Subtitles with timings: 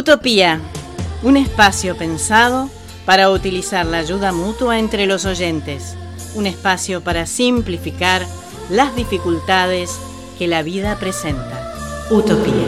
[0.00, 0.62] Utopía,
[1.22, 2.70] un espacio pensado
[3.04, 5.94] para utilizar la ayuda mutua entre los oyentes,
[6.34, 8.26] un espacio para simplificar
[8.70, 10.00] las dificultades
[10.38, 11.74] que la vida presenta.
[12.10, 12.66] Utopía.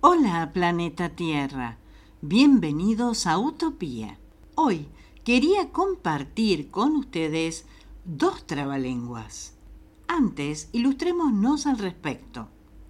[0.00, 1.78] Hola planeta Tierra,
[2.20, 4.18] bienvenidos a Utopía.
[4.56, 4.88] Hoy
[5.22, 7.66] quería compartir con ustedes
[8.04, 9.54] dos trabalenguas.
[10.08, 12.48] Antes, ilustrémonos al respecto.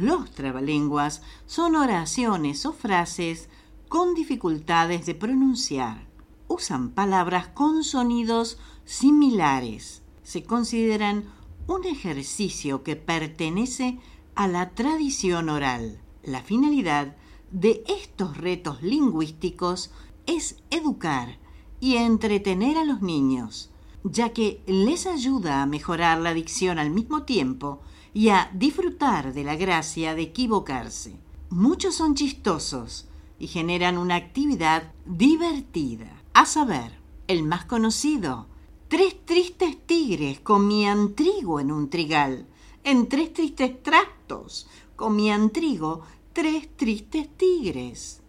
[0.00, 3.48] Los trabalenguas son oraciones o frases
[3.88, 6.06] con dificultades de pronunciar.
[6.46, 10.02] Usan palabras con sonidos similares.
[10.22, 11.24] Se consideran
[11.66, 13.98] un ejercicio que pertenece
[14.36, 16.00] a la tradición oral.
[16.22, 17.16] La finalidad
[17.50, 19.90] de estos retos lingüísticos
[20.26, 21.38] es educar
[21.80, 23.70] y entretener a los niños,
[24.04, 27.80] ya que les ayuda a mejorar la dicción al mismo tiempo
[28.18, 31.20] y a disfrutar de la gracia de equivocarse.
[31.50, 33.06] Muchos son chistosos
[33.38, 36.20] y generan una actividad divertida.
[36.32, 38.48] A saber, el más conocido,
[38.88, 42.48] tres tristes tigres comían trigo en un trigal.
[42.82, 44.66] En tres tristes trastos
[44.96, 48.20] comían trigo tres tristes tigres.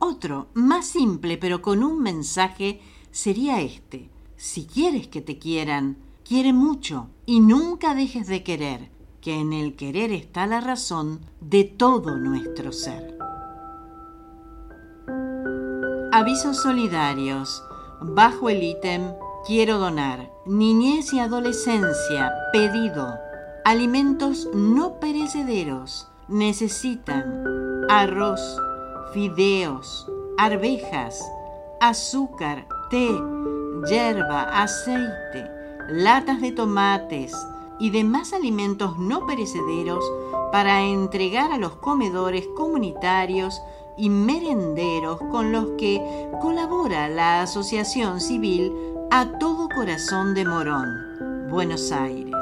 [0.00, 2.80] Otro, más simple pero con un mensaje,
[3.12, 4.10] sería este.
[4.36, 8.95] Si quieres que te quieran, quiere mucho y nunca dejes de querer
[9.26, 13.18] que en el querer está la razón de todo nuestro ser.
[16.12, 17.60] Avisos solidarios.
[18.00, 19.02] Bajo el ítem
[19.44, 20.30] Quiero donar.
[20.46, 22.32] Niñez y adolescencia.
[22.52, 23.18] Pedido.
[23.64, 26.06] Alimentos no perecederos.
[26.28, 28.62] Necesitan arroz,
[29.12, 31.20] fideos, arvejas,
[31.80, 33.10] azúcar, té,
[33.88, 35.50] hierba, aceite,
[35.88, 37.34] latas de tomates,
[37.78, 40.04] y demás alimentos no perecederos
[40.52, 43.60] para entregar a los comedores comunitarios
[43.96, 46.00] y merenderos con los que
[46.40, 48.72] colabora la Asociación Civil
[49.10, 52.34] A Todo Corazón de Morón, Buenos Aires.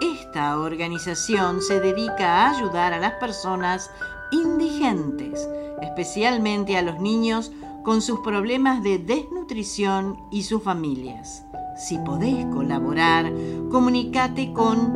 [0.00, 3.90] Esta organización se dedica a ayudar a las personas
[4.30, 5.48] indigentes,
[5.82, 7.50] especialmente a los niños
[7.82, 11.47] con sus problemas de desnutrición y sus familias.
[11.78, 13.32] Si podés colaborar,
[13.70, 14.92] comunicate con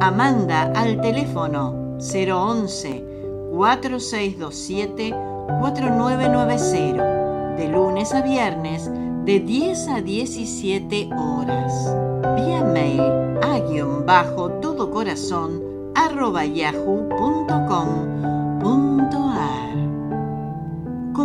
[0.00, 3.04] Amanda al teléfono 011
[3.52, 5.14] 4627
[5.60, 8.90] 4990 de lunes a viernes
[9.26, 11.94] de 10 a 17 horas.
[12.36, 13.02] Vía mail
[13.42, 15.62] a guion bajo todo corazón
[15.94, 18.31] arroba yahoo.com.ar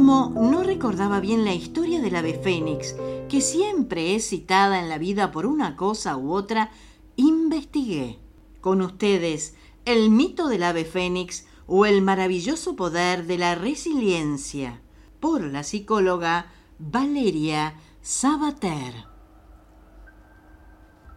[0.07, 2.95] Como no recordaba bien la historia del ave fénix,
[3.27, 6.71] que siempre es citada en la vida por una cosa u otra,
[7.17, 8.17] investigué.
[8.61, 14.79] Con ustedes, el mito del ave fénix o el maravilloso poder de la resiliencia,
[15.19, 18.93] por la psicóloga Valeria Sabater.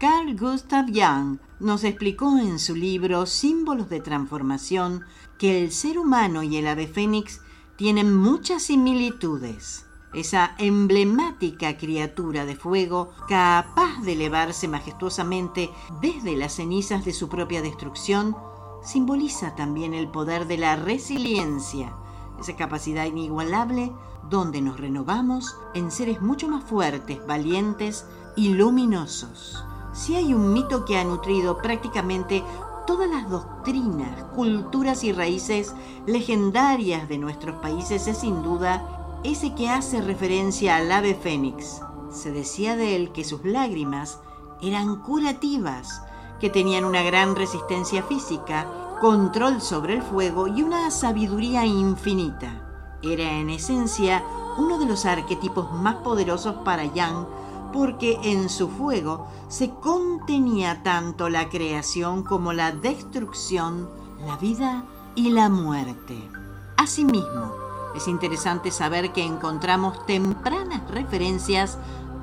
[0.00, 5.04] Carl Gustav Jung nos explicó en su libro Símbolos de Transformación
[5.38, 7.40] que el ser humano y el ave fénix
[7.80, 15.70] tienen muchas similitudes esa emblemática criatura de fuego capaz de elevarse majestuosamente
[16.02, 18.36] desde las cenizas de su propia destrucción,
[18.82, 21.96] simboliza también el poder de la resiliencia,
[22.38, 23.94] esa capacidad inigualable
[24.28, 28.04] donde nos renovamos en seres mucho más fuertes, valientes
[28.36, 29.64] y luminosos.
[29.94, 32.44] Si hay un mito que ha nutrido prácticamente
[32.86, 35.74] todas las doctrinas, culturas y raíces
[36.06, 41.82] legendarias de nuestros países es sin duda ese que hace referencia al ave fénix.
[42.10, 44.18] Se decía de él que sus lágrimas
[44.62, 46.02] eran curativas,
[46.40, 48.66] que tenían una gran resistencia física,
[49.00, 52.98] control sobre el fuego y una sabiduría infinita.
[53.02, 54.22] Era en esencia
[54.58, 57.26] uno de los arquetipos más poderosos para Yang
[57.72, 63.88] porque en su fuego se contenía tanto la creación como la destrucción,
[64.26, 64.84] la vida
[65.14, 66.16] y la muerte.
[66.76, 67.52] Asimismo,
[67.94, 71.78] es interesante saber que encontramos tempranas referencias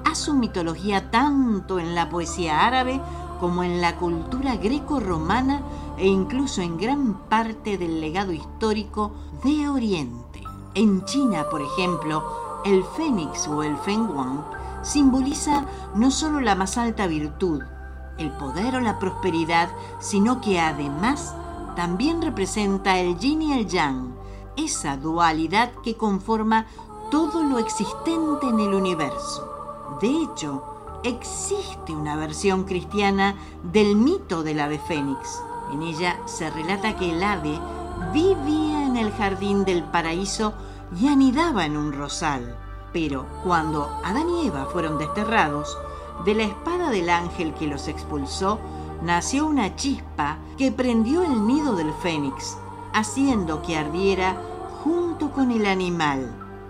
[0.06, 3.02] a su mitología tanto en la poesía árabe
[3.40, 5.62] como en la cultura greco-romana
[5.98, 9.12] e incluso en gran parte del legado histórico
[9.44, 10.42] de Oriente.
[10.74, 12.24] En China, por ejemplo,
[12.66, 14.44] el fénix o el fenghuang
[14.88, 17.62] simboliza no solo la más alta virtud,
[18.18, 19.70] el poder o la prosperidad,
[20.00, 21.36] sino que además
[21.76, 24.16] también representa el yin y el yang,
[24.56, 26.66] esa dualidad que conforma
[27.12, 29.98] todo lo existente en el universo.
[30.02, 30.64] De hecho,
[31.04, 33.36] existe una versión cristiana
[33.72, 35.42] del mito del ave fénix.
[35.72, 37.60] En ella se relata que el ave
[38.14, 40.54] vivía en el jardín del paraíso
[41.00, 42.58] y anidaba en un rosal.
[43.00, 45.78] Pero cuando Adán y Eva fueron desterrados,
[46.26, 48.58] de la espada del ángel que los expulsó,
[49.04, 52.58] nació una chispa que prendió el nido del fénix,
[52.96, 54.36] haciendo que ardiera
[54.84, 56.28] junto con el animal.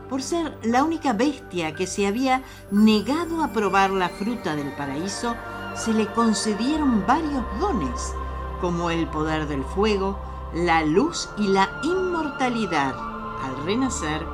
[0.09, 5.33] Por ser la única bestia que se había negado a probar la fruta del paraíso,
[5.75, 8.13] se le concedieron varios dones,
[8.59, 10.19] como el poder del fuego,
[10.53, 14.27] la luz y la inmortalidad, al renacer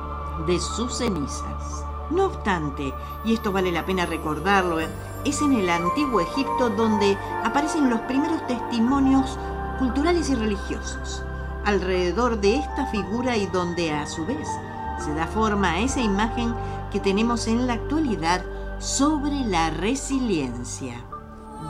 [0.48, 1.83] de sus cenizas.
[2.10, 2.92] No obstante,
[3.24, 8.46] y esto vale la pena recordarlo, es en el antiguo Egipto donde aparecen los primeros
[8.46, 9.38] testimonios
[9.78, 11.24] culturales y religiosos
[11.64, 14.48] alrededor de esta figura y donde a su vez
[14.98, 16.54] se da forma a esa imagen
[16.92, 18.44] que tenemos en la actualidad
[18.78, 21.04] sobre la resiliencia.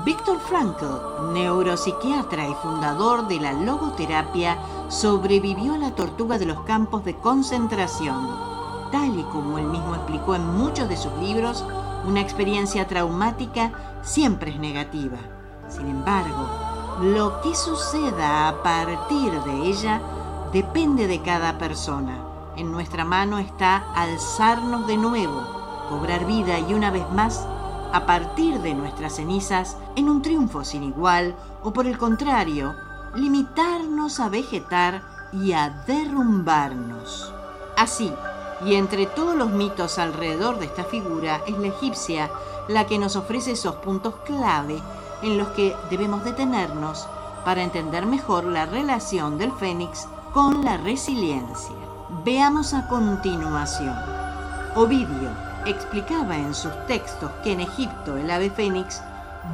[0.04, 4.58] Víctor Frankl, neuropsiquiatra y fundador de la logoterapia,
[4.88, 8.53] sobrevivió a la tortuga de los campos de concentración.
[8.94, 11.64] Tal y como él mismo explicó en muchos de sus libros,
[12.06, 13.72] una experiencia traumática
[14.04, 15.16] siempre es negativa.
[15.68, 16.46] Sin embargo,
[17.02, 20.00] lo que suceda a partir de ella
[20.52, 22.20] depende de cada persona.
[22.56, 25.42] En nuestra mano está alzarnos de nuevo,
[25.88, 27.44] cobrar vida y una vez más,
[27.92, 32.76] a partir de nuestras cenizas, en un triunfo sin igual, o por el contrario,
[33.16, 35.02] limitarnos a vegetar
[35.32, 37.34] y a derrumbarnos.
[37.76, 38.12] Así,
[38.64, 42.30] y entre todos los mitos alrededor de esta figura, es la egipcia
[42.68, 44.80] la que nos ofrece esos puntos clave
[45.22, 47.06] en los que debemos detenernos
[47.44, 51.76] para entender mejor la relación del fénix con la resiliencia.
[52.24, 53.94] Veamos a continuación.
[54.76, 55.30] Ovidio
[55.66, 59.00] explicaba en sus textos que en Egipto el ave fénix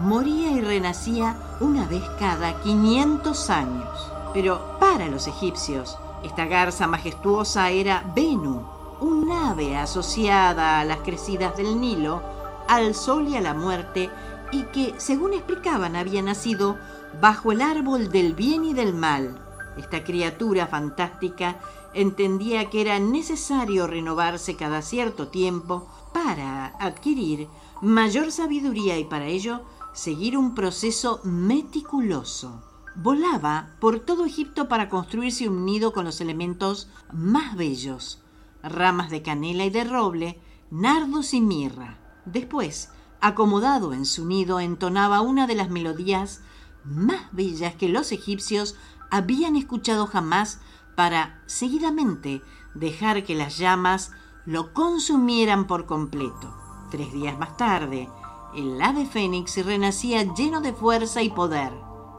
[0.03, 4.13] moría y renacía una vez cada 500 años.
[4.33, 8.63] Pero para los egipcios, esta garza majestuosa era Venu,
[9.01, 12.23] un ave asociada a las crecidas del Nilo,
[12.69, 14.11] al sol y a la muerte,
[14.53, 16.77] y que, según explicaban, había nacido
[17.21, 19.41] bajo el árbol del bien y del mal.
[19.77, 21.59] Esta criatura fantástica
[21.95, 27.49] entendía que era necesario renovarse cada cierto tiempo para adquirir
[27.81, 29.63] mayor sabiduría y para ello
[29.93, 32.63] seguir un proceso meticuloso.
[32.97, 38.21] Volaba por todo Egipto para construirse un nido con los elementos más bellos,
[38.63, 40.39] ramas de canela y de roble,
[40.71, 41.99] nardos y mirra.
[42.25, 42.91] Después,
[43.21, 46.43] acomodado en su nido, entonaba una de las melodías
[46.85, 48.77] más bellas que los egipcios
[49.11, 50.61] habían escuchado jamás
[50.95, 52.43] para seguidamente
[52.75, 54.13] dejar que las llamas
[54.47, 56.55] lo consumieran por completo.
[56.91, 58.09] Tres días más tarde,
[58.55, 61.73] el ave fénix renacía lleno de fuerza y poder.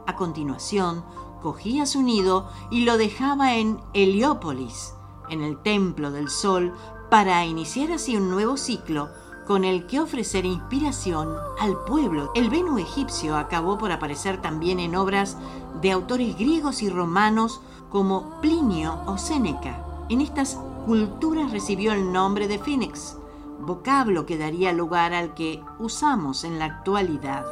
[0.06, 1.04] A continuación,
[1.42, 4.94] cogía su nido y lo dejaba en Heliópolis,
[5.32, 6.72] en el templo del sol,
[7.10, 9.10] para iniciar así un nuevo ciclo
[9.46, 12.30] con el que ofrecer inspiración al pueblo.
[12.34, 15.36] El Venus egipcio acabó por aparecer también en obras
[15.80, 17.60] de autores griegos y romanos
[17.90, 19.84] como Plinio o Séneca.
[20.08, 23.16] En estas culturas recibió el nombre de Phoenix,
[23.60, 27.44] vocablo que daría lugar al que usamos en la actualidad.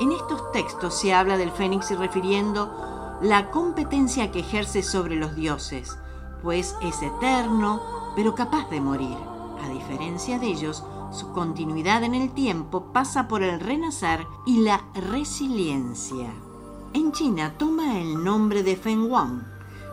[0.00, 2.70] En estos textos se habla del Fénix refiriendo
[3.22, 5.98] la competencia que ejerce sobre los dioses,
[6.42, 7.80] pues es eterno,
[8.14, 9.16] pero capaz de morir.
[9.64, 14.84] A diferencia de ellos, su continuidad en el tiempo pasa por el renacer y la
[14.94, 16.30] resiliencia.
[16.92, 19.42] En China toma el nombre de Feng Wang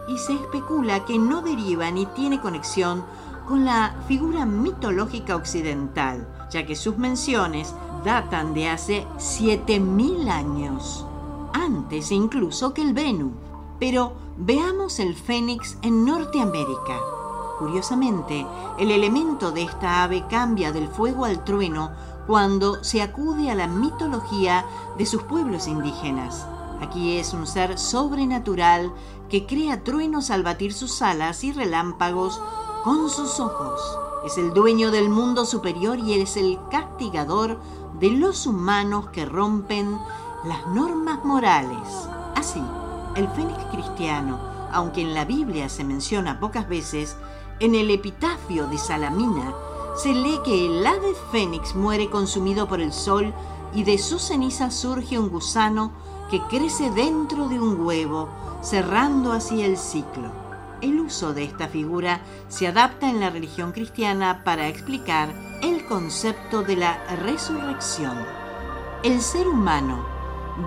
[0.07, 3.03] y se especula que no deriva ni tiene conexión
[3.47, 7.73] con la figura mitológica occidental, ya que sus menciones
[8.03, 11.05] datan de hace 7000 años,
[11.53, 13.33] antes incluso que el Venus.
[13.79, 16.99] Pero veamos el Fénix en Norteamérica.
[17.59, 18.45] Curiosamente,
[18.77, 21.91] el elemento de esta ave cambia del fuego al trueno
[22.27, 24.65] cuando se acude a la mitología
[24.97, 26.45] de sus pueblos indígenas.
[26.81, 28.91] Aquí es un ser sobrenatural
[29.29, 32.41] que crea truenos al batir sus alas y relámpagos
[32.83, 33.79] con sus ojos.
[34.25, 37.59] Es el dueño del mundo superior y es el castigador
[37.99, 39.97] de los humanos que rompen
[40.43, 41.87] las normas morales.
[42.35, 42.61] Así,
[43.15, 44.39] el fénix cristiano,
[44.71, 47.15] aunque en la Biblia se menciona pocas veces,
[47.59, 49.53] en el epitafio de Salamina
[49.95, 53.33] se lee que el ave fénix muere consumido por el sol
[53.75, 55.91] y de su ceniza surge un gusano
[56.29, 58.29] que crece dentro de un huevo,
[58.61, 60.31] cerrando así el ciclo.
[60.81, 65.29] El uso de esta figura se adapta en la religión cristiana para explicar
[65.61, 68.17] el concepto de la resurrección.
[69.03, 70.03] El ser humano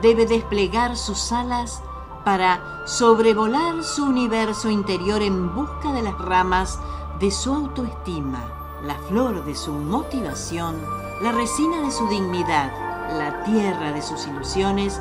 [0.02, 1.82] debe desplegar sus alas
[2.26, 6.80] para sobrevolar su universo interior en busca de las ramas
[7.21, 8.42] de su autoestima,
[8.83, 10.75] la flor de su motivación,
[11.23, 12.73] la resina de su dignidad,
[13.16, 15.00] la tierra de sus ilusiones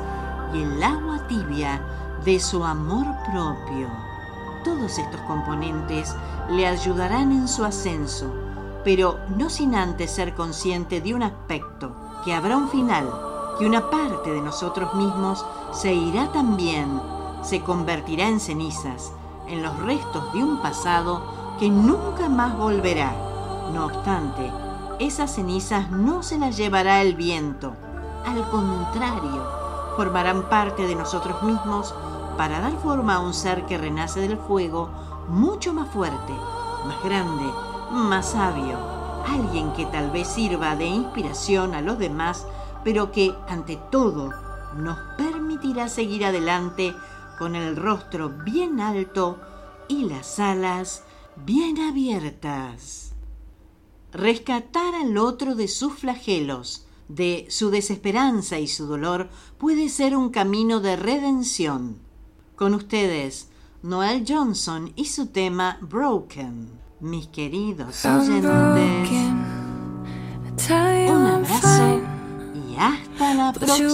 [0.54, 1.84] y el agua tibia
[2.24, 3.88] de su amor propio.
[4.62, 6.14] Todos estos componentes
[6.48, 8.32] le ayudarán en su ascenso,
[8.84, 11.90] pero no sin antes ser consciente de un aspecto,
[12.24, 13.10] que habrá un final,
[13.58, 19.12] que una parte de nosotros mismos se irá también, se convertirá en cenizas,
[19.48, 21.22] en los restos de un pasado
[21.58, 23.14] que nunca más volverá.
[23.72, 24.52] No obstante,
[24.98, 27.74] esas cenizas no se las llevará el viento,
[28.26, 29.46] al contrario,
[29.96, 31.94] formarán parte de nosotros mismos
[32.36, 34.90] para dar forma a un ser que renace del fuego
[35.28, 36.32] mucho más fuerte,
[36.84, 37.44] más grande,
[37.92, 38.78] más sabio,
[39.28, 42.46] alguien que tal vez sirva de inspiración a los demás,
[42.82, 44.32] pero que ante todo
[44.76, 46.94] nos permitirá seguir adelante
[47.38, 49.38] con el rostro bien alto
[49.88, 51.04] y las alas
[51.44, 53.12] bien abiertas.
[54.12, 59.28] Rescatar al otro de sus flagelos, de su desesperanza y su dolor
[59.58, 61.98] puede ser un camino de redención.
[62.56, 63.48] Con ustedes,
[63.82, 66.70] Noel Johnson y su tema Broken.
[67.00, 69.10] Mis queridos oyentes,
[71.10, 72.00] un abrazo
[72.54, 73.88] y hasta la próxima.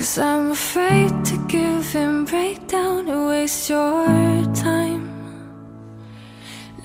[0.00, 4.06] Cause I'm afraid to give and break down and waste your
[4.54, 5.04] time.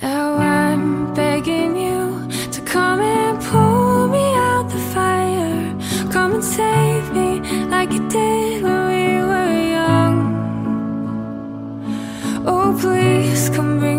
[0.02, 5.76] Now I'm begging you to come and pull me out the fire.
[6.12, 8.45] Come and save me like you did
[13.16, 13.95] days come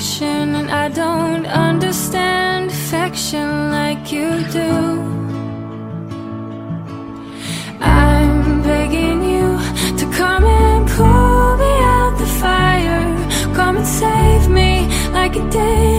[0.00, 4.70] and I don't understand affection like you do?
[7.80, 9.58] I'm begging you
[9.98, 13.02] to come and pull me out the fire,
[13.56, 15.97] come and save me like it did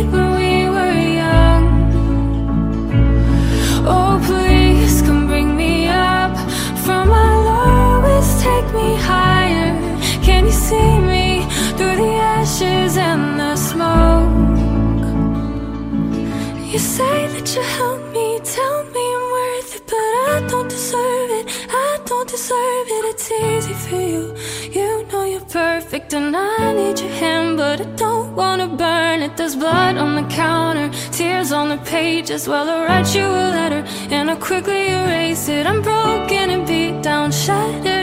[16.80, 21.30] You say that you help me, tell me I'm worth it, but I don't deserve
[21.40, 21.46] it.
[21.70, 23.04] I don't deserve it.
[23.12, 24.34] It's easy for you.
[24.72, 29.36] You know you're perfect, and I need your hand, but I don't wanna burn it.
[29.36, 32.48] There's blood on the counter, tears on the pages.
[32.48, 33.84] Well, I write you a letter
[34.16, 35.66] and I quickly erase it.
[35.68, 37.99] I'm broken and beat down, shattered